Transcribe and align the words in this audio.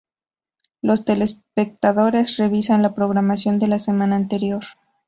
Los 0.81 1.05
telespectadores 1.05 2.37
revisan 2.37 2.81
la 2.81 2.95
programación 2.95 3.59
de 3.59 3.67
la 3.67 3.77
semana 3.77 4.15
anterior. 4.15 4.63